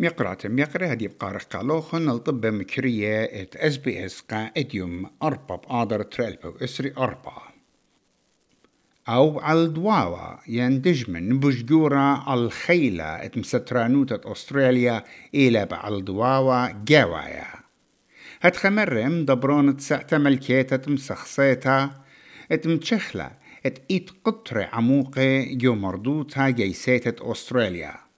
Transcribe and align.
ميقرات 0.00 0.46
ميقرة 0.46 0.86
هدي 0.86 1.08
بقارخ 1.08 1.44
قالوخن 1.44 2.08
الطب 2.08 2.46
مكرية 2.46 3.24
ات 3.24 3.56
اس 3.56 3.76
بي 3.76 4.06
اس 4.06 4.20
قا 4.20 4.50
إديوم 4.56 5.10
اربا 5.22 5.56
بقادر 5.56 6.02
تريلبو 6.02 6.52
إسري 6.64 6.92
اربا 6.98 7.32
أو 9.08 9.40
على 9.40 9.68
دواوا 9.68 10.36
يندجمن 10.48 11.40
بجورا 11.40 12.34
الخيلة 12.34 13.04
ات 13.04 13.38
مسترانوتة 13.38 14.32
أستراليا 14.32 15.04
إلى 15.34 15.66
بعالدواوا 15.66 16.84
جاوايا 16.84 17.46
هت 18.40 18.56
خمرم 18.56 19.24
دبرون 19.24 19.76
تسعتا 19.76 20.18
ملكيتا 20.18 20.80
مسخصيتا 20.86 21.90
ات 22.52 22.66
متشخلة 22.66 23.30
ات 23.66 23.78
إيت 23.90 24.10
قطر 24.24 24.68
عموقة 24.72 25.46
جو 25.50 25.74
مردوتها 25.74 26.50
جيسيتة 26.50 27.32
أستراليا. 27.32 28.09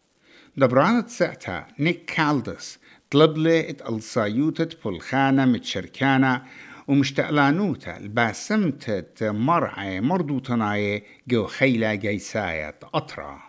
دبرانت 0.57 1.09
ساعتها 1.09 1.69
نيك 1.79 2.05
كالدس 2.05 2.79
طلب 3.11 3.39
لي 3.39 3.71
ات 3.71 3.89
الصايوتة 3.89 4.79
بولخانة 4.85 5.45
متشركانة 5.45 6.43
ومشتقلانوتا 6.89 7.97
الباسمتت 7.97 9.23
مرعي 9.23 10.01
مردوتناي 10.01 11.05
جو 11.29 11.47
خيلة 11.47 11.95
جيساية 11.95 12.75
أطرا 12.95 13.43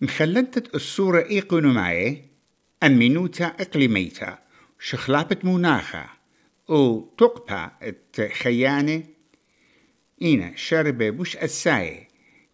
مخلدت 0.00 0.74
الصورة 0.74 1.20
إيقونوماي 1.30 2.24
أمينوتا 2.82 3.46
إقليميتا 3.46 4.38
شخلابة 4.80 5.36
مناخة 5.44 6.06
و 6.68 7.00
تقبا 7.00 7.70
التخيانة 7.82 9.02
إينا 10.22 10.52
شربة 10.56 11.10
بوش 11.10 11.36
السايه 11.36 12.07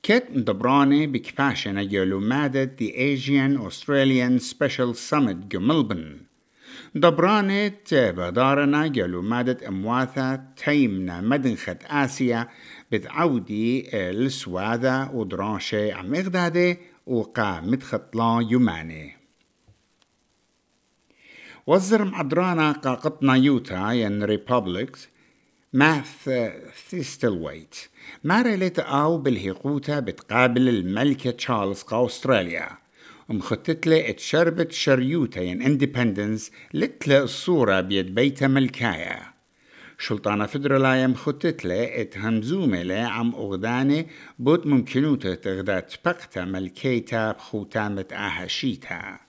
كت 0.06 0.27
دبراني 0.30 1.06
بكباشنا 1.06 1.83
جلو 1.83 2.20
مادة 2.20 2.77
The 2.80 2.91
Asian 2.92 3.56
Australian 3.66 4.38
Special 4.38 4.92
Summit 5.11 5.55
ملبن. 5.55 6.20
دبراني 6.94 7.72
بدارنا 7.92 8.86
جلو 8.86 9.22
مادة 9.22 9.69
أمواثة 9.69 10.36
تيمنا 10.36 11.20
مدنخة 11.20 11.78
آسيا 11.86 12.48
بتعودي 12.92 13.91
السواذة 14.11 15.11
ودراشة 15.14 15.92
عم 15.92 16.14
إغدادي 16.14 16.78
وقا 17.06 17.61
متخطلا 17.61 18.46
يماني 18.50 19.16
وزر 21.66 22.05
معدرانا 22.05 22.72
قاقطنا 22.72 23.34
يوتا 23.34 23.92
ين 23.92 24.22
ريبوبليكس 24.24 25.13
ماث 25.75 26.30
ثيستلويت 26.89 27.75
مارلت 28.25 28.78
أو 28.78 29.19
بالهيقوتا 29.19 30.00
بتقابل 30.00 30.69
الملكة 30.69 31.30
تشارلز 31.30 31.83
قا 31.83 32.06
أستراليا 32.06 32.69
ومخطتلة 33.28 34.11
اتشربت 34.11 34.72
شريوتا 34.72 35.41
ين 35.41 35.62
اندبندنس 35.62 36.50
لتلا 36.75 37.22
الصورة 37.22 37.80
بيد 37.80 38.14
بيتا 38.14 38.47
ملكايا. 38.47 39.22
شلطانة 39.98 40.47
فدرالايا 40.47 41.06
مخطتلة 41.06 42.00
اتهمزومة 42.00 43.02
عم 43.06 43.34
أغداني 43.34 44.06
بوت 44.39 44.67
ممكنوتا 44.67 45.34
تغدأت 45.34 45.95
بقتا 46.05 46.45
ملكيتا 46.45 47.33
بخوتامة 47.33 48.06
آهاشيتا 48.12 49.23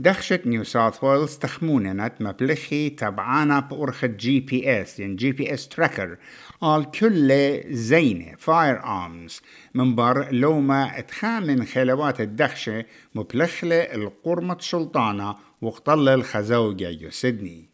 دخشت 0.00 0.46
نيو 0.46 0.64
ساوث 0.64 1.04
ويلز 1.04 1.38
تخموننت 1.38 2.12
مبلخي 2.20 2.90
تبعانا 2.90 3.60
بأرخة 3.60 4.06
جي 4.06 4.40
بي 4.40 4.82
اس 4.82 5.00
يعني 5.00 5.14
جي 5.14 5.32
بي 5.32 5.54
اس 5.54 5.68
تراكر 5.68 6.16
قال 6.60 6.90
كل 6.90 7.60
زينة 7.74 8.34
فاير 8.38 8.84
آرمز 8.84 9.40
من 9.74 9.94
بر 9.94 10.32
لوما 10.32 10.98
اتخامن 10.98 11.64
خلوات 11.64 12.20
الدخشة 12.20 12.84
مبلخلة 13.14 13.80
القرمة 13.80 14.56
سلطانة 14.60 15.36
وقتل 15.62 16.08
الخزوجة 16.08 16.88
يو 16.88 17.10
سيدني. 17.10 17.68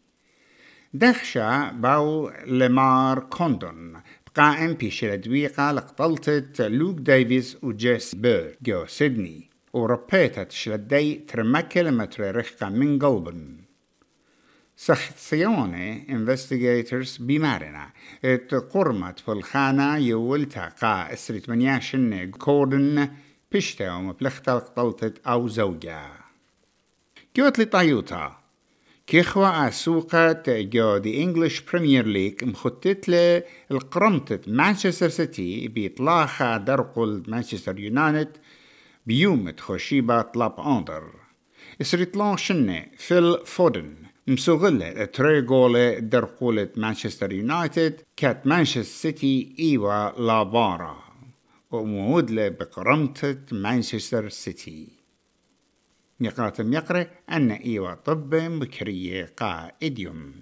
دخشة 0.95 1.73
باو 1.73 2.31
لمار 2.47 3.19
كوندون 3.19 4.03
قائم 4.35 4.73
بيش 4.73 5.05
الدويقة 5.05 5.73
لقتلت 5.73 6.61
لوك 6.61 6.99
ديفيس 6.99 7.57
وجيس 7.63 8.15
بير 8.15 8.59
جو 8.63 8.87
سيدني. 8.87 9.54
وربيتت 9.75 10.53
شلدي 10.53 11.15
ترمكل 11.15 11.93
متريرخقا 11.93 12.69
من 12.69 12.99
قلبن. 12.99 13.57
سخصيوني 14.77 16.07
investigators 16.09 17.21
بمارنا. 17.21 17.93
ات 18.25 18.55
قرمت 18.55 19.19
في 19.21 19.33
الخانة 19.33 19.97
يولتا 19.97 20.69
قا 20.69 21.13
اسرت 21.13 21.49
منياشن 21.49 22.31
كوردن 22.31 23.09
بشتا 23.53 23.93
ومبلختا 23.93 24.55
قطلتت 24.55 25.27
أو 25.27 25.49
زوجة. 25.49 26.01
كيوت 27.35 27.59
لي 27.59 27.65
طايوتا 27.65 28.37
كيخوا 29.07 29.69
أسوقة 29.69 30.43
جو 30.49 30.99
دي 30.99 31.23
انجلش 31.23 31.61
بريمير 31.61 32.07
ليج 32.07 32.45
مخطط 32.45 33.09
له 33.09 33.43
القرمتت 33.71 34.49
مانشستر 34.49 35.09
سيتي 35.09 35.69
بيطلاخا 35.69 36.57
درقل 36.57 37.23
مانشستر 37.29 37.79
يونايتد 37.79 38.37
بيوم 39.07 39.53
خوشيبا 39.59 40.23
طلاب 40.23 40.61
أندر 40.61 41.11
إسريتلان 41.81 42.37
شنة 42.37 42.87
فيل 42.97 43.47
فودن 43.47 43.97
مسوغلة 44.27 45.05
تري 45.05 45.41
غولي 45.41 46.01
در 46.01 46.25
قولة 46.25 46.69
مانشستر 46.77 47.33
يونايتد 47.33 48.01
كات 48.17 48.47
مانشستر 48.47 48.83
سيتي 48.83 49.57
إيوا 49.59 50.21
لابارا 50.27 50.97
ومودلة 51.71 52.49
بقرمتة 52.49 53.39
مانشستر 53.53 54.29
سيتي 54.29 54.89
نقاتم 56.21 56.73
يقرأ 56.73 57.07
أن 57.31 57.51
إيوا 57.51 57.95
طب 57.95 58.35
مكرية 58.35 59.33
قائديوم 59.37 60.33